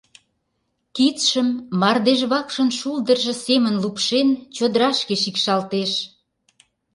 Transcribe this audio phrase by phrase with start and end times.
[0.95, 1.49] Кидшым
[1.81, 5.91] мардежвакшын шулдыржо семын лупшен, чодырашке шикшалтеш.